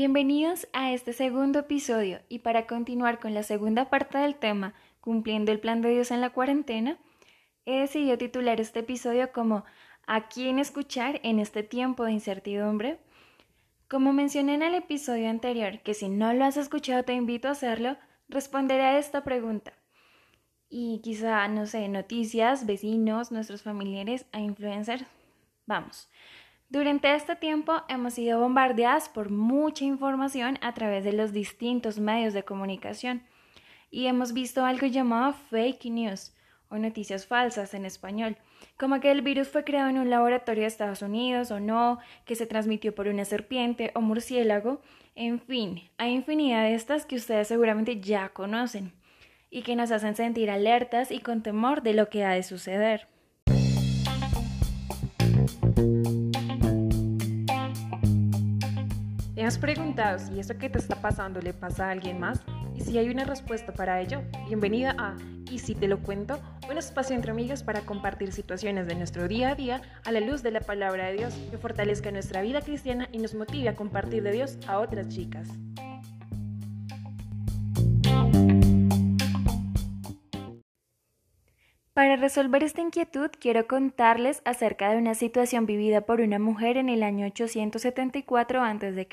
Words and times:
Bienvenidos 0.00 0.68
a 0.72 0.92
este 0.92 1.12
segundo 1.12 1.58
episodio 1.58 2.20
y 2.28 2.38
para 2.38 2.68
continuar 2.68 3.18
con 3.18 3.34
la 3.34 3.42
segunda 3.42 3.90
parte 3.90 4.16
del 4.18 4.36
tema, 4.36 4.72
cumpliendo 5.00 5.50
el 5.50 5.58
plan 5.58 5.82
de 5.82 5.90
Dios 5.90 6.12
en 6.12 6.20
la 6.20 6.30
cuarentena, 6.30 6.98
he 7.64 7.80
decidido 7.80 8.16
titular 8.16 8.60
este 8.60 8.78
episodio 8.78 9.32
como 9.32 9.64
¿A 10.06 10.28
quién 10.28 10.60
escuchar 10.60 11.18
en 11.24 11.40
este 11.40 11.64
tiempo 11.64 12.04
de 12.04 12.12
incertidumbre? 12.12 13.00
Como 13.88 14.12
mencioné 14.12 14.54
en 14.54 14.62
el 14.62 14.76
episodio 14.76 15.28
anterior, 15.28 15.80
que 15.80 15.94
si 15.94 16.08
no 16.08 16.32
lo 16.32 16.44
has 16.44 16.56
escuchado 16.56 17.02
te 17.02 17.14
invito 17.14 17.48
a 17.48 17.50
hacerlo, 17.50 17.96
responderé 18.28 18.84
a 18.84 18.98
esta 19.00 19.24
pregunta. 19.24 19.72
Y 20.68 21.00
quizá, 21.02 21.48
no 21.48 21.66
sé, 21.66 21.88
noticias, 21.88 22.66
vecinos, 22.66 23.32
nuestros 23.32 23.62
familiares 23.62 24.26
a 24.30 24.38
influencers. 24.38 25.06
Vamos. 25.66 26.08
Durante 26.70 27.14
este 27.14 27.34
tiempo 27.34 27.80
hemos 27.88 28.12
sido 28.12 28.40
bombardeadas 28.40 29.08
por 29.08 29.30
mucha 29.30 29.86
información 29.86 30.58
a 30.60 30.74
través 30.74 31.02
de 31.02 31.14
los 31.14 31.32
distintos 31.32 31.98
medios 31.98 32.34
de 32.34 32.42
comunicación 32.42 33.22
y 33.90 34.04
hemos 34.04 34.34
visto 34.34 34.66
algo 34.66 34.86
llamado 34.86 35.32
fake 35.32 35.86
news 35.86 36.34
o 36.68 36.76
noticias 36.76 37.26
falsas 37.26 37.72
en 37.72 37.86
español, 37.86 38.36
como 38.78 39.00
que 39.00 39.10
el 39.10 39.22
virus 39.22 39.48
fue 39.48 39.64
creado 39.64 39.88
en 39.88 39.96
un 39.96 40.10
laboratorio 40.10 40.60
de 40.60 40.66
Estados 40.66 41.00
Unidos 41.00 41.50
o 41.50 41.58
no, 41.58 42.00
que 42.26 42.36
se 42.36 42.44
transmitió 42.44 42.94
por 42.94 43.08
una 43.08 43.24
serpiente 43.24 43.90
o 43.94 44.02
murciélago, 44.02 44.82
en 45.14 45.40
fin, 45.40 45.88
hay 45.96 46.12
infinidad 46.12 46.64
de 46.64 46.74
estas 46.74 47.06
que 47.06 47.16
ustedes 47.16 47.48
seguramente 47.48 47.98
ya 47.98 48.28
conocen 48.28 48.92
y 49.50 49.62
que 49.62 49.74
nos 49.74 49.90
hacen 49.90 50.14
sentir 50.14 50.50
alertas 50.50 51.10
y 51.10 51.20
con 51.20 51.42
temor 51.42 51.80
de 51.80 51.94
lo 51.94 52.10
que 52.10 52.24
ha 52.24 52.32
de 52.32 52.42
suceder. 52.42 53.08
Has 59.48 59.56
preguntado 59.56 60.18
si 60.18 60.38
eso 60.38 60.58
que 60.58 60.68
te 60.68 60.78
está 60.78 61.00
pasando 61.00 61.40
le 61.40 61.54
pasa 61.54 61.86
a 61.86 61.90
alguien 61.92 62.20
más? 62.20 62.42
Y 62.76 62.82
si 62.82 62.98
hay 62.98 63.08
una 63.08 63.24
respuesta 63.24 63.72
para 63.72 63.98
ello, 63.98 64.20
bienvenida 64.46 64.94
a 64.98 65.16
Y 65.50 65.60
si 65.60 65.74
te 65.74 65.88
lo 65.88 66.02
cuento, 66.02 66.38
un 66.70 66.76
espacio 66.76 67.16
entre 67.16 67.30
amigas 67.30 67.62
para 67.62 67.80
compartir 67.80 68.30
situaciones 68.30 68.86
de 68.86 68.94
nuestro 68.94 69.26
día 69.26 69.52
a 69.52 69.54
día 69.54 69.80
a 70.04 70.12
la 70.12 70.20
luz 70.20 70.42
de 70.42 70.50
la 70.50 70.60
palabra 70.60 71.06
de 71.06 71.14
Dios 71.14 71.34
que 71.50 71.56
fortalezca 71.56 72.12
nuestra 72.12 72.42
vida 72.42 72.60
cristiana 72.60 73.08
y 73.10 73.18
nos 73.18 73.34
motive 73.34 73.70
a 73.70 73.74
compartir 73.74 74.22
de 74.22 74.32
Dios 74.32 74.58
a 74.66 74.80
otras 74.80 75.08
chicas. 75.08 75.48
Resolver 82.18 82.62
esta 82.62 82.80
inquietud 82.80 83.30
quiero 83.38 83.66
contarles 83.66 84.42
acerca 84.44 84.90
de 84.90 84.98
una 84.98 85.14
situación 85.14 85.66
vivida 85.66 86.02
por 86.02 86.20
una 86.20 86.38
mujer 86.38 86.76
en 86.76 86.88
el 86.88 87.02
año 87.02 87.26
874 87.26 88.62
a.C. 88.62 89.08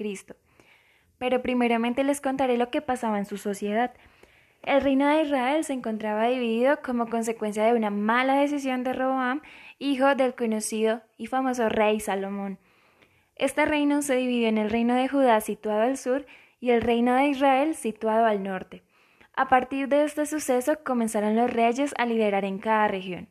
Pero 1.17 1.41
primeramente 1.41 2.03
les 2.03 2.21
contaré 2.21 2.57
lo 2.57 2.69
que 2.69 2.81
pasaba 2.81 3.17
en 3.17 3.25
su 3.25 3.37
sociedad. 3.37 3.93
El 4.61 4.81
reino 4.81 5.07
de 5.07 5.23
Israel 5.23 5.63
se 5.63 5.73
encontraba 5.73 6.27
dividido 6.27 6.81
como 6.81 7.07
consecuencia 7.07 7.63
de 7.65 7.73
una 7.73 7.91
mala 7.91 8.35
decisión 8.35 8.83
de 8.83 8.93
Roboam, 8.93 9.41
hijo 9.79 10.15
del 10.15 10.35
conocido 10.35 11.01
y 11.17 11.27
famoso 11.27 11.69
rey 11.69 11.99
Salomón. 11.99 12.59
Este 13.35 13.65
reino 13.65 14.01
se 14.01 14.15
dividió 14.15 14.47
en 14.47 14.57
el 14.57 14.69
reino 14.69 14.95
de 14.95 15.07
Judá 15.07 15.39
situado 15.41 15.81
al 15.81 15.97
sur 15.97 16.25
y 16.59 16.71
el 16.71 16.81
reino 16.81 17.15
de 17.15 17.27
Israel 17.27 17.75
situado 17.75 18.25
al 18.25 18.43
norte. 18.43 18.83
A 19.37 19.49
partir 19.49 19.89
de 19.89 20.05
este 20.05 20.25
suceso 20.25 20.79
comenzaron 20.85 21.35
los 21.35 21.51
reyes 21.51 21.93
a 21.97 22.05
liderar 22.05 22.45
en 22.45 22.57
cada 22.57 22.87
región. 22.87 23.27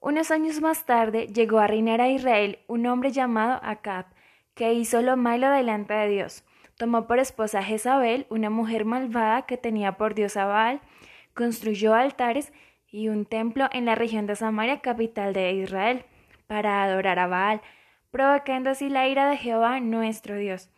Unos 0.00 0.30
años 0.30 0.62
más 0.62 0.86
tarde 0.86 1.26
llegó 1.26 1.58
a 1.58 1.66
reinar 1.66 2.00
a 2.00 2.08
Israel 2.08 2.60
un 2.68 2.86
hombre 2.86 3.10
llamado 3.10 3.60
Acab, 3.62 4.06
que 4.54 4.72
hizo 4.72 5.02
lo 5.02 5.18
malo 5.18 5.50
delante 5.50 5.92
de 5.92 6.08
Dios. 6.08 6.44
Tomó 6.78 7.06
por 7.06 7.18
esposa 7.18 7.58
a 7.58 7.62
Jezabel, 7.62 8.26
una 8.30 8.48
mujer 8.48 8.86
malvada 8.86 9.42
que 9.42 9.58
tenía 9.58 9.98
por 9.98 10.14
Dios 10.14 10.38
a 10.38 10.46
Baal, 10.46 10.80
construyó 11.34 11.94
altares 11.94 12.54
y 12.90 13.08
un 13.08 13.26
templo 13.26 13.68
en 13.72 13.84
la 13.84 13.94
región 13.94 14.26
de 14.26 14.36
Samaria, 14.36 14.80
capital 14.80 15.34
de 15.34 15.52
Israel, 15.52 16.06
para 16.46 16.82
adorar 16.82 17.18
a 17.18 17.26
Baal, 17.26 17.60
provocando 18.10 18.70
así 18.70 18.88
la 18.88 19.06
ira 19.06 19.28
de 19.28 19.36
Jehová 19.36 19.80
nuestro 19.80 20.36
Dios. 20.36 20.70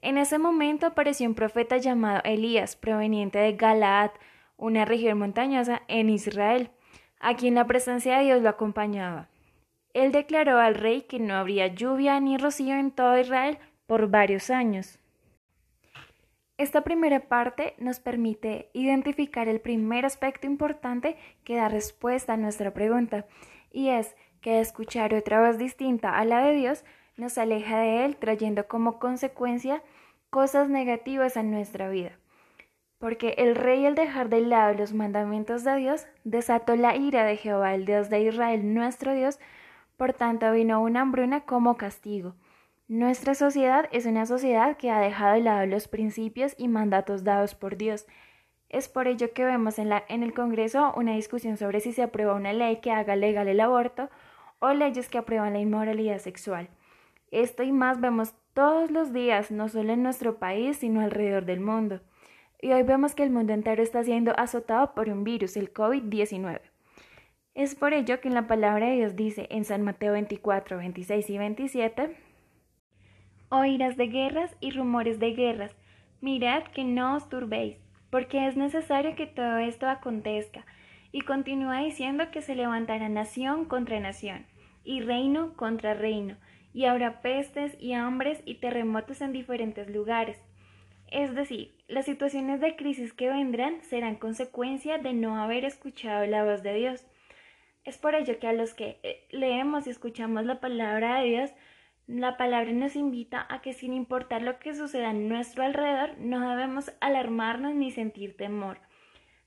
En 0.00 0.16
ese 0.16 0.38
momento 0.38 0.86
apareció 0.86 1.28
un 1.28 1.34
profeta 1.34 1.76
llamado 1.76 2.20
Elías, 2.24 2.76
proveniente 2.76 3.38
de 3.38 3.54
Galaad, 3.54 4.10
una 4.56 4.84
región 4.84 5.18
montañosa 5.18 5.82
en 5.88 6.08
Israel, 6.08 6.70
a 7.20 7.34
quien 7.34 7.54
la 7.54 7.66
presencia 7.66 8.18
de 8.18 8.24
Dios 8.24 8.42
lo 8.42 8.48
acompañaba. 8.48 9.28
Él 9.94 10.12
declaró 10.12 10.58
al 10.58 10.76
rey 10.76 11.02
que 11.02 11.18
no 11.18 11.34
habría 11.34 11.66
lluvia 11.68 12.20
ni 12.20 12.36
rocío 12.36 12.76
en 12.76 12.92
todo 12.92 13.18
Israel 13.18 13.58
por 13.86 14.08
varios 14.08 14.50
años. 14.50 15.00
Esta 16.58 16.82
primera 16.82 17.20
parte 17.20 17.74
nos 17.78 18.00
permite 18.00 18.68
identificar 18.72 19.48
el 19.48 19.60
primer 19.60 20.04
aspecto 20.04 20.46
importante 20.46 21.16
que 21.44 21.56
da 21.56 21.68
respuesta 21.68 22.34
a 22.34 22.36
nuestra 22.36 22.72
pregunta, 22.72 23.26
y 23.72 23.88
es 23.88 24.14
que 24.40 24.60
escuchar 24.60 25.14
otra 25.14 25.46
voz 25.46 25.58
distinta 25.58 26.16
a 26.16 26.24
la 26.24 26.44
de 26.44 26.52
Dios 26.54 26.84
nos 27.18 27.36
aleja 27.36 27.78
de 27.80 28.04
Él, 28.04 28.16
trayendo 28.16 28.66
como 28.68 28.98
consecuencia 28.98 29.82
cosas 30.30 30.68
negativas 30.68 31.36
en 31.36 31.50
nuestra 31.50 31.88
vida. 31.88 32.12
Porque 32.98 33.34
el 33.38 33.54
rey 33.54 33.86
al 33.86 33.94
dejar 33.94 34.28
de 34.28 34.40
lado 34.40 34.74
los 34.74 34.92
mandamientos 34.92 35.64
de 35.64 35.76
Dios, 35.76 36.06
desató 36.24 36.76
la 36.76 36.96
ira 36.96 37.24
de 37.24 37.36
Jehová, 37.36 37.74
el 37.74 37.84
Dios 37.84 38.08
de 38.08 38.22
Israel, 38.22 38.74
nuestro 38.74 39.14
Dios, 39.14 39.38
por 39.96 40.12
tanto 40.12 40.50
vino 40.52 40.80
una 40.80 41.02
hambruna 41.02 41.42
como 41.42 41.76
castigo. 41.76 42.34
Nuestra 42.86 43.34
sociedad 43.34 43.88
es 43.92 44.06
una 44.06 44.24
sociedad 44.24 44.76
que 44.76 44.90
ha 44.90 45.00
dejado 45.00 45.34
de 45.34 45.42
lado 45.42 45.66
los 45.66 45.88
principios 45.88 46.54
y 46.56 46.68
mandatos 46.68 47.22
dados 47.22 47.54
por 47.54 47.76
Dios. 47.76 48.06
Es 48.68 48.88
por 48.88 49.08
ello 49.08 49.32
que 49.32 49.44
vemos 49.44 49.78
en, 49.78 49.90
en 50.08 50.22
el 50.22 50.32
Congreso 50.32 50.92
una 50.96 51.12
discusión 51.12 51.56
sobre 51.56 51.80
si 51.80 51.92
se 51.92 52.02
aprueba 52.02 52.34
una 52.34 52.52
ley 52.52 52.76
que 52.76 52.90
haga 52.90 53.16
legal 53.16 53.48
el 53.48 53.60
aborto 53.60 54.08
o 54.58 54.72
leyes 54.72 55.08
que 55.08 55.18
aprueban 55.18 55.52
la 55.52 55.58
inmoralidad 55.58 56.18
sexual. 56.18 56.68
Esto 57.30 57.62
y 57.62 57.72
más 57.72 58.00
vemos 58.00 58.34
todos 58.54 58.90
los 58.90 59.12
días, 59.12 59.50
no 59.50 59.68
solo 59.68 59.92
en 59.92 60.02
nuestro 60.02 60.38
país, 60.38 60.78
sino 60.78 61.00
alrededor 61.00 61.44
del 61.44 61.60
mundo. 61.60 62.00
Y 62.60 62.72
hoy 62.72 62.82
vemos 62.82 63.14
que 63.14 63.22
el 63.22 63.30
mundo 63.30 63.52
entero 63.52 63.82
está 63.82 64.02
siendo 64.02 64.32
azotado 64.38 64.94
por 64.94 65.08
un 65.08 65.24
virus, 65.24 65.56
el 65.56 65.72
COVID-19. 65.72 66.60
Es 67.54 67.74
por 67.74 67.92
ello 67.92 68.20
que 68.20 68.28
en 68.28 68.34
la 68.34 68.46
palabra 68.46 68.86
de 68.86 68.96
Dios 68.96 69.16
dice 69.16 69.46
en 69.50 69.64
San 69.64 69.82
Mateo 69.82 70.12
24, 70.12 70.78
26 70.78 71.30
y 71.30 71.38
27, 71.38 72.16
Oirás 73.50 73.96
de 73.96 74.06
guerras 74.08 74.56
y 74.60 74.70
rumores 74.70 75.18
de 75.18 75.32
guerras. 75.32 75.76
Mirad 76.20 76.64
que 76.64 76.84
no 76.84 77.14
os 77.14 77.28
turbéis, 77.28 77.78
porque 78.10 78.46
es 78.46 78.56
necesario 78.56 79.14
que 79.14 79.26
todo 79.26 79.58
esto 79.58 79.88
acontezca. 79.88 80.64
Y 81.12 81.22
continúa 81.22 81.80
diciendo 81.80 82.30
que 82.30 82.42
se 82.42 82.54
levantará 82.54 83.08
nación 83.08 83.64
contra 83.66 84.00
nación, 84.00 84.46
y 84.84 85.00
reino 85.00 85.54
contra 85.54 85.94
reino 85.94 86.36
y 86.72 86.84
habrá 86.84 87.22
pestes 87.22 87.76
y 87.80 87.92
hambres 87.92 88.42
y 88.44 88.56
terremotos 88.56 89.20
en 89.20 89.32
diferentes 89.32 89.88
lugares. 89.88 90.38
Es 91.10 91.34
decir, 91.34 91.74
las 91.88 92.04
situaciones 92.04 92.60
de 92.60 92.76
crisis 92.76 93.12
que 93.12 93.30
vendrán 93.30 93.82
serán 93.82 94.16
consecuencia 94.16 94.98
de 94.98 95.14
no 95.14 95.42
haber 95.42 95.64
escuchado 95.64 96.26
la 96.26 96.44
voz 96.44 96.62
de 96.62 96.74
Dios. 96.74 97.06
Es 97.84 97.96
por 97.96 98.14
ello 98.14 98.38
que 98.38 98.46
a 98.46 98.52
los 98.52 98.74
que 98.74 99.00
eh, 99.02 99.26
leemos 99.30 99.86
y 99.86 99.90
escuchamos 99.90 100.44
la 100.44 100.60
palabra 100.60 101.20
de 101.20 101.28
Dios, 101.28 101.50
la 102.06 102.36
palabra 102.36 102.72
nos 102.72 102.96
invita 102.96 103.46
a 103.48 103.60
que 103.62 103.72
sin 103.72 103.92
importar 103.94 104.42
lo 104.42 104.58
que 104.58 104.74
suceda 104.74 105.10
a 105.10 105.14
nuestro 105.14 105.62
alrededor, 105.62 106.18
no 106.18 106.48
debemos 106.50 106.92
alarmarnos 107.00 107.74
ni 107.74 107.90
sentir 107.90 108.36
temor, 108.36 108.78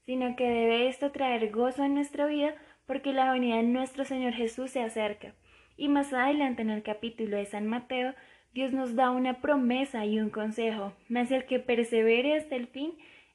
sino 0.05 0.35
que 0.35 0.47
debe 0.47 0.87
esto 0.87 1.11
traer 1.11 1.51
gozo 1.51 1.83
a 1.83 1.87
nuestra 1.87 2.25
vida 2.25 2.55
porque 2.85 3.13
la 3.13 3.31
venida 3.31 3.57
de 3.57 3.63
nuestro 3.63 4.05
Señor 4.05 4.33
Jesús 4.33 4.71
se 4.71 4.81
acerca. 4.81 5.33
Y 5.81 5.87
más 5.87 6.13
adelante 6.13 6.61
en 6.61 6.69
el 6.69 6.83
capítulo 6.83 7.37
de 7.37 7.45
San 7.47 7.65
Mateo, 7.65 8.13
Dios 8.53 8.71
nos 8.71 8.95
da 8.95 9.09
una 9.09 9.41
promesa 9.41 10.05
y 10.05 10.19
un 10.19 10.29
consejo, 10.29 10.93
mas 11.09 11.31
el 11.31 11.45
que 11.45 11.57
persevere 11.57 12.35
hasta 12.35 12.55
el 12.55 12.67
fin, 12.67 12.93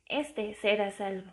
éste 0.09 0.55
será 0.55 0.93
salvo. 0.93 1.33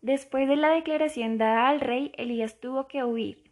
Después 0.00 0.46
de 0.46 0.54
la 0.54 0.68
declaración 0.70 1.38
dada 1.38 1.68
al 1.68 1.80
rey, 1.80 2.12
Elías 2.16 2.60
tuvo 2.60 2.86
que 2.86 3.02
huir. 3.02 3.42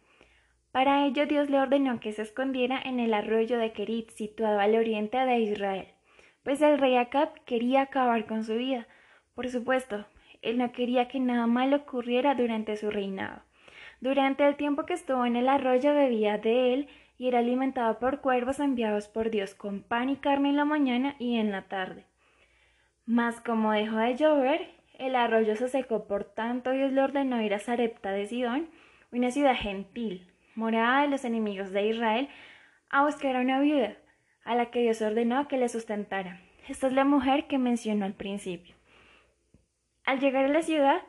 Para 0.71 1.05
ello 1.05 1.25
Dios 1.25 1.49
le 1.49 1.59
ordenó 1.59 1.99
que 1.99 2.13
se 2.13 2.21
escondiera 2.21 2.81
en 2.81 3.01
el 3.01 3.13
arroyo 3.13 3.57
de 3.57 3.73
Kerit, 3.73 4.11
situado 4.11 4.61
al 4.61 4.75
oriente 4.75 5.17
de 5.17 5.39
Israel, 5.39 5.89
pues 6.43 6.61
el 6.61 6.79
rey 6.79 6.95
Acab 6.95 7.43
quería 7.43 7.81
acabar 7.81 8.27
con 8.27 8.45
su 8.45 8.55
vida. 8.55 8.87
Por 9.35 9.49
supuesto, 9.49 10.05
él 10.41 10.57
no 10.57 10.71
quería 10.71 11.09
que 11.09 11.19
nada 11.19 11.47
malo 11.47 11.75
ocurriera 11.75 12.33
durante 12.33 12.77
su 12.77 12.89
reinado. 12.91 13.41
Durante 14.01 14.47
el 14.47 14.55
tiempo 14.55 14.87
que 14.87 14.93
estuvo 14.93 15.25
en 15.25 15.35
el 15.35 15.47
arroyo 15.47 15.93
bebía 15.93 16.39
de 16.39 16.73
él 16.73 16.89
y 17.19 17.27
era 17.27 17.37
alimentado 17.37 17.99
por 17.99 18.19
cuervos 18.19 18.59
enviados 18.59 19.07
por 19.07 19.29
Dios 19.29 19.53
con 19.53 19.83
pan 19.83 20.09
y 20.09 20.15
carne 20.15 20.49
en 20.49 20.55
la 20.55 20.65
mañana 20.65 21.15
y 21.19 21.37
en 21.37 21.51
la 21.51 21.67
tarde. 21.67 22.05
Mas 23.05 23.39
como 23.41 23.71
dejó 23.71 23.97
de 23.97 24.15
llover, 24.15 24.71
el 24.97 25.15
arroyo 25.15 25.55
se 25.55 25.69
secó, 25.69 26.07
por 26.07 26.23
tanto 26.23 26.71
Dios 26.71 26.91
le 26.91 27.01
ordenó 27.01 27.41
ir 27.43 27.53
a 27.53 27.59
Sarepta 27.59 28.11
de 28.11 28.25
Sidón, 28.25 28.69
una 29.11 29.29
ciudad 29.29 29.55
gentil, 29.55 30.27
morada 30.55 31.03
de 31.03 31.07
los 31.07 31.23
enemigos 31.23 31.71
de 31.71 31.87
Israel, 31.87 32.27
a 32.89 33.05
buscar 33.05 33.35
a 33.35 33.41
una 33.41 33.59
viuda. 33.59 33.97
a 34.43 34.55
la 34.55 34.71
que 34.71 34.81
Dios 34.81 34.99
ordenó 35.03 35.47
que 35.47 35.57
le 35.57 35.69
sustentara. 35.69 36.41
Esta 36.67 36.87
es 36.87 36.93
la 36.93 37.05
mujer 37.05 37.45
que 37.45 37.59
mencionó 37.59 38.05
al 38.05 38.15
principio. 38.15 38.73
Al 40.03 40.19
llegar 40.19 40.45
a 40.45 40.47
la 40.47 40.63
ciudad, 40.63 41.03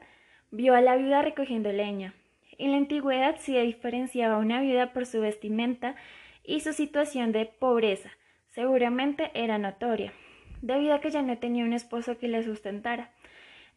vio 0.51 0.75
a 0.75 0.83
la 0.83 0.97
viuda 0.97 1.23
recogiendo 1.23 1.73
leña. 1.73 2.15
En 2.59 2.73
la 2.73 2.77
antigüedad 2.77 3.37
se 3.37 3.61
diferenciaba 3.63 4.39
una 4.39 4.61
viuda 4.61 4.93
por 4.93 5.07
su 5.07 5.21
vestimenta 5.21 5.97
y 6.45 6.61
su 6.61 6.73
situación 6.73 7.33
de 7.33 7.47
pobreza. 7.47 8.11
Seguramente 8.49 9.31
era 9.35 9.59
notoria, 9.59 10.13
debido 10.61 10.95
a 10.95 11.01
que 11.01 11.11
ya 11.11 11.23
no 11.23 11.39
tenía 11.39 11.65
un 11.65 11.73
esposo 11.73 12.19
que 12.19 12.29
le 12.29 12.43
sustentara. 12.43 13.11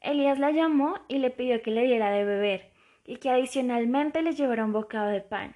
Elías 0.02 0.40
la 0.40 0.52
llamó 0.52 1.00
y 1.08 1.20
le 1.20 1.30
pidió 1.30 1.62
que 1.62 1.72
le 1.72 1.84
diera 1.84 2.12
de 2.12 2.26
beber 2.26 2.72
y 3.06 3.18
que 3.18 3.30
adicionalmente 3.30 4.22
le 4.22 4.34
llevara 4.34 4.66
un 4.66 4.74
bocado 4.74 5.10
de 5.10 5.22
pan. 5.22 5.56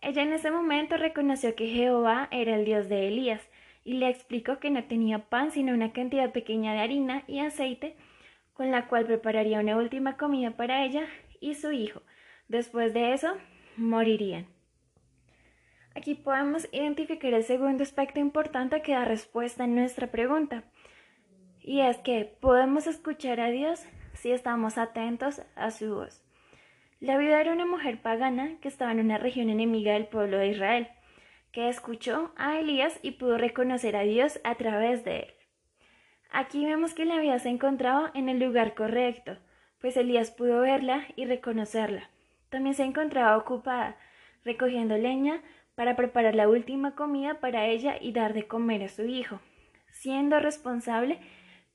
Ella 0.00 0.22
en 0.22 0.32
ese 0.32 0.50
momento 0.50 0.96
reconoció 0.96 1.54
que 1.54 1.68
Jehová 1.68 2.28
era 2.30 2.54
el 2.54 2.64
Dios 2.64 2.88
de 2.88 3.08
Elías 3.08 3.48
y 3.84 3.94
le 3.94 4.08
explicó 4.08 4.58
que 4.58 4.70
no 4.70 4.84
tenía 4.84 5.28
pan 5.30 5.50
sino 5.50 5.72
una 5.72 5.92
cantidad 5.92 6.32
pequeña 6.32 6.72
de 6.72 6.80
harina 6.80 7.24
y 7.26 7.40
aceite 7.40 7.96
con 8.52 8.70
la 8.70 8.86
cual 8.86 9.06
prepararía 9.06 9.60
una 9.60 9.76
última 9.76 10.16
comida 10.16 10.52
para 10.52 10.84
ella 10.84 11.06
y 11.40 11.54
su 11.54 11.72
hijo. 11.72 12.02
Después 12.52 12.92
de 12.92 13.14
eso, 13.14 13.28
morirían. 13.78 14.44
Aquí 15.94 16.14
podemos 16.14 16.68
identificar 16.70 17.32
el 17.32 17.44
segundo 17.44 17.82
aspecto 17.82 18.20
importante 18.20 18.82
que 18.82 18.92
da 18.92 19.06
respuesta 19.06 19.64
a 19.64 19.66
nuestra 19.66 20.08
pregunta. 20.08 20.62
Y 21.62 21.80
es 21.80 21.96
que 21.96 22.26
podemos 22.42 22.86
escuchar 22.86 23.40
a 23.40 23.48
Dios 23.48 23.86
si 24.12 24.32
estamos 24.32 24.76
atentos 24.76 25.40
a 25.56 25.70
su 25.70 25.94
voz. 25.94 26.22
La 27.00 27.16
viuda 27.16 27.40
era 27.40 27.54
una 27.54 27.64
mujer 27.64 28.02
pagana 28.02 28.58
que 28.60 28.68
estaba 28.68 28.92
en 28.92 29.00
una 29.00 29.16
región 29.16 29.48
enemiga 29.48 29.94
del 29.94 30.08
pueblo 30.08 30.36
de 30.36 30.48
Israel, 30.48 30.88
que 31.52 31.70
escuchó 31.70 32.34
a 32.36 32.58
Elías 32.58 33.00
y 33.00 33.12
pudo 33.12 33.38
reconocer 33.38 33.96
a 33.96 34.02
Dios 34.02 34.40
a 34.44 34.56
través 34.56 35.04
de 35.04 35.20
él. 35.20 35.34
Aquí 36.30 36.66
vemos 36.66 36.92
que 36.92 37.06
la 37.06 37.18
viuda 37.18 37.38
se 37.38 37.48
encontraba 37.48 38.10
en 38.12 38.28
el 38.28 38.40
lugar 38.40 38.74
correcto, 38.74 39.38
pues 39.80 39.96
Elías 39.96 40.30
pudo 40.30 40.60
verla 40.60 41.06
y 41.16 41.24
reconocerla. 41.24 42.11
También 42.52 42.74
se 42.74 42.84
encontraba 42.84 43.38
ocupada, 43.38 43.96
recogiendo 44.44 44.98
leña 44.98 45.40
para 45.74 45.96
preparar 45.96 46.34
la 46.34 46.50
última 46.50 46.94
comida 46.94 47.40
para 47.40 47.64
ella 47.64 47.96
y 47.98 48.12
dar 48.12 48.34
de 48.34 48.46
comer 48.46 48.82
a 48.82 48.88
su 48.90 49.04
hijo, 49.04 49.40
siendo 49.90 50.38
responsable 50.38 51.18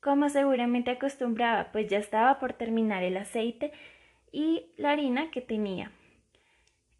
como 0.00 0.28
seguramente 0.28 0.92
acostumbraba, 0.92 1.72
pues 1.72 1.88
ya 1.88 1.98
estaba 1.98 2.38
por 2.38 2.52
terminar 2.52 3.02
el 3.02 3.16
aceite 3.16 3.72
y 4.30 4.70
la 4.76 4.92
harina 4.92 5.32
que 5.32 5.40
tenía. 5.40 5.90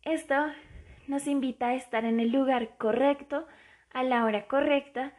Esto 0.02 0.34
nos 1.06 1.28
invita 1.28 1.68
a 1.68 1.74
estar 1.76 2.04
en 2.04 2.18
el 2.18 2.32
lugar 2.32 2.76
correcto, 2.78 3.46
a 3.92 4.02
la 4.02 4.24
hora 4.24 4.48
correcta, 4.48 5.12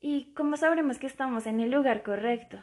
y 0.00 0.34
cómo 0.34 0.56
sabremos 0.56 0.98
que 0.98 1.06
estamos 1.06 1.46
en 1.46 1.60
el 1.60 1.70
lugar 1.70 2.02
correcto, 2.02 2.58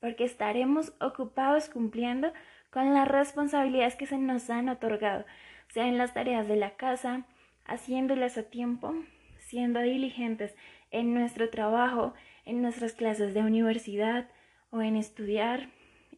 porque 0.00 0.22
estaremos 0.22 0.92
ocupados 1.00 1.68
cumpliendo 1.68 2.32
con 2.72 2.94
las 2.94 3.06
responsabilidades 3.06 3.96
que 3.96 4.06
se 4.06 4.16
nos 4.16 4.48
han 4.48 4.70
otorgado, 4.70 5.26
sea 5.68 5.86
en 5.86 5.98
las 5.98 6.14
tareas 6.14 6.48
de 6.48 6.56
la 6.56 6.70
casa, 6.76 7.26
haciéndolas 7.66 8.38
a 8.38 8.44
tiempo, 8.44 8.94
siendo 9.38 9.80
diligentes 9.80 10.56
en 10.90 11.12
nuestro 11.12 11.50
trabajo, 11.50 12.14
en 12.46 12.62
nuestras 12.62 12.94
clases 12.94 13.34
de 13.34 13.42
universidad 13.42 14.28
o 14.70 14.80
en 14.80 14.96
estudiar 14.96 15.68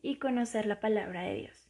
y 0.00 0.16
conocer 0.16 0.66
la 0.66 0.78
palabra 0.78 1.22
de 1.22 1.34
Dios. 1.34 1.68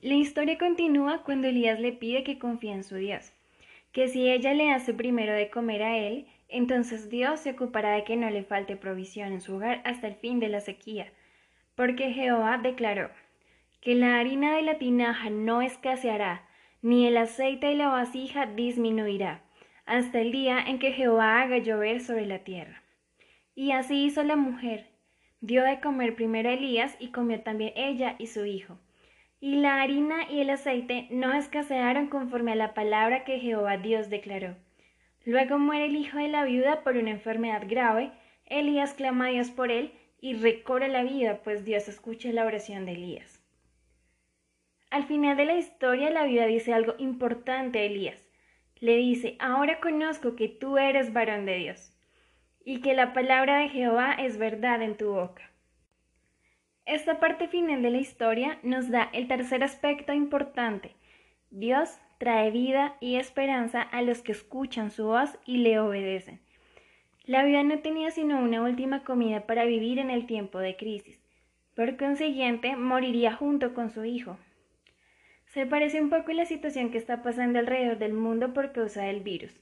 La 0.00 0.14
historia 0.14 0.58
continúa 0.58 1.22
cuando 1.22 1.46
Elías 1.46 1.78
le 1.78 1.92
pide 1.92 2.24
que 2.24 2.40
confíe 2.40 2.72
en 2.72 2.84
su 2.84 2.96
Dios, 2.96 3.32
que 3.92 4.08
si 4.08 4.28
ella 4.28 4.52
le 4.52 4.72
hace 4.72 4.92
primero 4.94 5.32
de 5.32 5.48
comer 5.48 5.84
a 5.84 5.96
él, 5.96 6.26
entonces 6.48 7.08
Dios 7.08 7.40
se 7.40 7.50
ocupará 7.50 7.92
de 7.92 8.02
que 8.02 8.16
no 8.16 8.30
le 8.30 8.42
falte 8.42 8.76
provisión 8.76 9.32
en 9.32 9.40
su 9.40 9.54
hogar 9.54 9.80
hasta 9.84 10.08
el 10.08 10.14
fin 10.14 10.40
de 10.40 10.48
la 10.48 10.60
sequía, 10.60 11.12
porque 11.78 12.10
Jehová 12.12 12.58
declaró 12.58 13.08
que 13.80 13.94
la 13.94 14.18
harina 14.18 14.56
de 14.56 14.62
la 14.62 14.78
tinaja 14.78 15.30
no 15.30 15.62
escaseará, 15.62 16.42
ni 16.82 17.06
el 17.06 17.16
aceite 17.16 17.68
de 17.68 17.76
la 17.76 17.86
vasija 17.86 18.46
disminuirá, 18.46 19.42
hasta 19.86 20.20
el 20.20 20.32
día 20.32 20.58
en 20.58 20.80
que 20.80 20.90
Jehová 20.90 21.40
haga 21.40 21.58
llover 21.58 22.00
sobre 22.00 22.26
la 22.26 22.40
tierra. 22.40 22.82
Y 23.54 23.70
así 23.70 24.06
hizo 24.06 24.24
la 24.24 24.34
mujer. 24.34 24.88
Dio 25.40 25.62
de 25.62 25.78
comer 25.78 26.16
primero 26.16 26.48
a 26.48 26.54
Elías 26.54 26.96
y 26.98 27.12
comió 27.12 27.42
también 27.42 27.72
ella 27.76 28.16
y 28.18 28.26
su 28.26 28.44
hijo. 28.44 28.80
Y 29.38 29.54
la 29.60 29.80
harina 29.80 30.28
y 30.28 30.40
el 30.40 30.50
aceite 30.50 31.06
no 31.12 31.32
escasearon 31.32 32.08
conforme 32.08 32.50
a 32.50 32.56
la 32.56 32.74
palabra 32.74 33.22
que 33.22 33.38
Jehová 33.38 33.76
Dios 33.76 34.10
declaró. 34.10 34.56
Luego 35.24 35.60
muere 35.60 35.84
el 35.84 35.94
hijo 35.94 36.18
de 36.18 36.26
la 36.26 36.42
viuda 36.44 36.82
por 36.82 36.96
una 36.96 37.12
enfermedad 37.12 37.62
grave. 37.68 38.10
Elías 38.46 38.94
clama 38.94 39.26
a 39.26 39.30
Dios 39.30 39.52
por 39.52 39.70
él 39.70 39.92
y 40.20 40.34
recorre 40.34 40.88
la 40.88 41.02
vida, 41.02 41.40
pues 41.42 41.64
Dios 41.64 41.88
escucha 41.88 42.30
la 42.32 42.44
oración 42.44 42.86
de 42.86 42.92
Elías. 42.92 43.42
Al 44.90 45.06
final 45.06 45.36
de 45.36 45.44
la 45.44 45.56
historia, 45.56 46.10
la 46.10 46.24
viuda 46.24 46.46
dice 46.46 46.72
algo 46.72 46.94
importante 46.98 47.78
a 47.78 47.82
Elías 47.82 48.28
le 48.80 48.96
dice, 48.96 49.36
ahora 49.40 49.80
conozco 49.80 50.36
que 50.36 50.48
tú 50.48 50.78
eres 50.78 51.12
varón 51.12 51.46
de 51.46 51.56
Dios 51.56 51.92
y 52.64 52.80
que 52.80 52.94
la 52.94 53.12
palabra 53.12 53.58
de 53.58 53.68
Jehová 53.68 54.12
es 54.12 54.38
verdad 54.38 54.82
en 54.82 54.96
tu 54.96 55.12
boca. 55.12 55.50
Esta 56.84 57.18
parte 57.20 57.48
final 57.48 57.82
de 57.82 57.90
la 57.90 57.98
historia 57.98 58.58
nos 58.62 58.90
da 58.90 59.10
el 59.12 59.28
tercer 59.28 59.62
aspecto 59.62 60.12
importante. 60.12 60.94
Dios 61.50 61.98
trae 62.18 62.50
vida 62.50 62.96
y 63.00 63.16
esperanza 63.16 63.82
a 63.82 64.02
los 64.02 64.22
que 64.22 64.32
escuchan 64.32 64.90
su 64.90 65.06
voz 65.06 65.38
y 65.44 65.58
le 65.58 65.78
obedecen. 65.80 66.40
La 67.28 67.44
vida 67.44 67.62
no 67.62 67.78
tenía 67.80 68.10
sino 68.10 68.40
una 68.40 68.62
última 68.62 69.04
comida 69.04 69.46
para 69.46 69.66
vivir 69.66 69.98
en 69.98 70.10
el 70.10 70.26
tiempo 70.26 70.60
de 70.60 70.76
crisis. 70.76 71.20
Por 71.76 71.98
consiguiente, 71.98 72.74
moriría 72.74 73.34
junto 73.34 73.74
con 73.74 73.90
su 73.90 74.06
hijo, 74.06 74.38
se 75.44 75.66
parece 75.66 76.00
un 76.00 76.08
poco 76.08 76.32
la 76.32 76.46
situación 76.46 76.90
que 76.90 76.96
está 76.96 77.22
pasando 77.22 77.58
alrededor 77.58 77.98
del 77.98 78.14
mundo 78.14 78.54
por 78.54 78.72
causa 78.72 79.02
del 79.02 79.20
virus. 79.20 79.52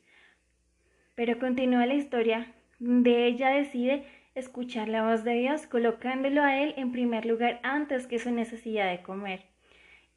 Pero 1.17 1.41
continúa 1.41 1.87
la 1.87 1.95
historia 1.95 2.53
de 2.79 3.27
ella 3.27 3.51
decide 3.51 4.05
escuchar 4.37 4.89
la 4.89 5.09
voz 5.09 5.25
de 5.25 5.35
Dios, 5.35 5.67
colocándolo 5.67 6.43
a 6.43 6.63
él 6.63 6.73
en 6.77 6.93
primer 6.93 7.27
lugar 7.27 7.59
antes 7.65 8.07
que 8.07 8.21
su 8.21 8.31
necesidad 8.31 8.91
de 8.93 9.03
comer 9.03 9.43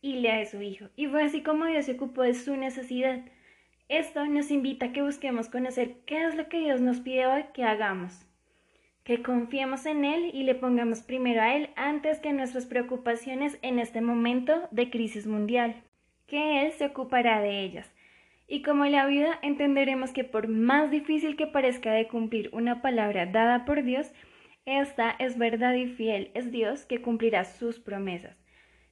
y 0.01 0.17
le 0.17 0.33
de 0.37 0.45
su 0.45 0.61
hijo. 0.61 0.85
Y 0.95 1.07
fue 1.07 1.23
así 1.23 1.41
como 1.41 1.65
Dios 1.65 1.85
se 1.85 1.93
ocupó 1.93 2.21
de 2.21 2.35
su 2.35 2.55
necesidad. 2.55 3.21
Esto 3.89 4.25
nos 4.25 4.49
invita 4.49 4.87
a 4.87 4.91
que 4.93 5.01
busquemos 5.01 5.49
conocer 5.49 5.97
qué 6.05 6.25
es 6.25 6.35
lo 6.35 6.47
que 6.47 6.59
Dios 6.59 6.79
nos 6.79 7.01
pide 7.01 7.27
hoy 7.27 7.43
que 7.53 7.63
hagamos 7.63 8.25
que 9.09 9.23
confiemos 9.23 9.87
en 9.87 10.05
Él 10.05 10.29
y 10.35 10.43
le 10.43 10.53
pongamos 10.53 11.01
primero 11.01 11.41
a 11.41 11.55
Él 11.55 11.71
antes 11.75 12.19
que 12.19 12.31
nuestras 12.31 12.67
preocupaciones 12.67 13.57
en 13.63 13.79
este 13.79 14.01
momento 14.01 14.67
de 14.69 14.91
crisis 14.91 15.25
mundial, 15.25 15.81
que 16.27 16.61
Él 16.61 16.71
se 16.73 16.85
ocupará 16.85 17.41
de 17.41 17.61
ellas. 17.63 17.91
Y 18.47 18.61
como 18.61 18.85
la 18.85 19.07
viuda 19.07 19.39
entenderemos 19.41 20.11
que 20.11 20.23
por 20.23 20.47
más 20.47 20.91
difícil 20.91 21.35
que 21.37 21.47
parezca 21.47 21.91
de 21.91 22.07
cumplir 22.07 22.51
una 22.53 22.83
palabra 22.83 23.25
dada 23.25 23.65
por 23.65 23.81
Dios, 23.81 24.11
esta 24.67 25.15
es 25.17 25.39
verdad 25.39 25.73
y 25.73 25.87
fiel, 25.87 26.29
es 26.35 26.51
Dios 26.51 26.85
que 26.85 27.01
cumplirá 27.01 27.45
sus 27.45 27.79
promesas. 27.79 28.37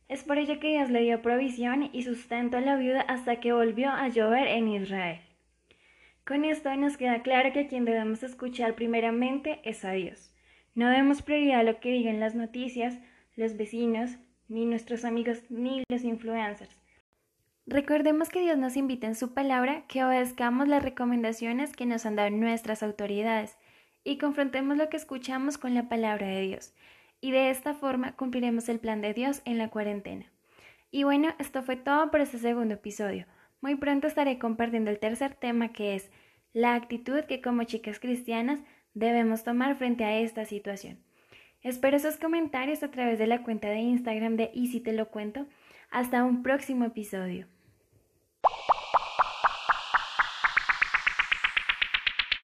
Es 0.10 0.24
por 0.24 0.38
ello 0.38 0.60
que 0.60 0.70
Dios 0.70 0.90
le 0.90 1.02
dio 1.02 1.22
provisión 1.22 1.90
y 1.92 2.04
sustento 2.04 2.58
a 2.58 2.62
la 2.62 2.78
viuda 2.78 3.02
hasta 3.02 3.40
que 3.40 3.52
volvió 3.52 3.90
a 3.90 4.08
llover 4.08 4.48
en 4.48 4.70
Israel. 4.70 5.20
Con 6.26 6.46
esto 6.46 6.74
nos 6.76 6.98
queda 6.98 7.22
claro 7.24 7.52
que 7.52 7.62
a 7.62 7.68
quien 7.68 7.86
debemos 7.86 8.24
escuchar 8.24 8.76
primeramente 8.76 9.60
es 9.64 9.84
a 9.86 9.92
Dios. 9.92 10.34
No 10.76 10.90
debemos 10.90 11.22
prioridad 11.22 11.62
a 11.62 11.64
lo 11.64 11.80
que 11.80 11.92
digan 11.92 12.20
las 12.20 12.36
noticias, 12.36 13.00
los 13.36 13.58
vecinos, 13.58 14.18
ni 14.48 14.66
nuestros 14.66 15.06
amigos, 15.06 15.44
ni 15.50 15.84
los 15.90 16.04
influencers. 16.04 16.80
Recordemos 17.66 18.30
que 18.30 18.40
Dios 18.40 18.58
nos 18.58 18.78
invita 18.78 19.08
en 19.08 19.16
su 19.16 19.34
palabra 19.34 19.84
que 19.88 20.04
obedezcamos 20.04 20.70
las 20.70 20.84
recomendaciones 20.84 21.76
que 21.76 21.86
nos 21.86 22.06
han 22.06 22.16
dado 22.16 22.30
nuestras 22.30 22.82
autoridades 22.82 23.58
y 24.06 24.18
confrontemos 24.18 24.78
lo 24.78 24.88
que 24.88 24.96
escuchamos 24.96 25.58
con 25.58 25.74
la 25.74 25.90
palabra 25.90 26.28
de 26.28 26.42
Dios. 26.44 26.74
Y 27.20 27.32
de 27.32 27.50
esta 27.50 27.74
forma 27.74 28.16
cumpliremos 28.16 28.70
el 28.70 28.80
plan 28.80 29.02
de 29.02 29.14
Dios 29.14 29.42
en 29.46 29.58
la 29.58 29.70
cuarentena. 29.70 30.32
Y 30.92 31.04
bueno, 31.04 31.34
esto 31.40 31.64
fue 31.64 31.76
todo 31.76 32.12
por 32.12 32.22
este 32.22 32.38
segundo 32.38 32.76
episodio. 32.76 33.26
Muy 33.62 33.76
pronto 33.76 34.08
estaré 34.08 34.40
compartiendo 34.40 34.92
el 34.92 35.00
tercer 35.00 35.36
tema 35.36 35.74
que 35.74 35.96
es 35.96 36.12
la 36.54 36.76
actitud 36.76 37.22
que 37.26 37.42
como 37.42 37.64
chicas 37.64 38.00
cristianas 38.00 38.62
debemos 38.94 39.44
tomar 39.44 39.76
frente 39.76 40.06
a 40.06 40.18
esta 40.20 40.46
situación. 40.46 41.00
Espero 41.62 42.00
sus 42.00 42.18
comentarios 42.18 42.84
a 42.84 42.92
través 42.92 43.20
de 43.20 43.28
la 43.28 43.44
cuenta 43.44 43.68
de 43.68 43.80
Instagram 43.80 44.38
de 44.38 44.52
Y 44.54 44.68
si 44.68 44.80
te 44.80 44.94
lo 44.94 45.10
cuento. 45.10 45.48
Hasta 45.90 46.24
un 46.24 46.44
próximo 46.44 46.86
episodio. 46.86 47.48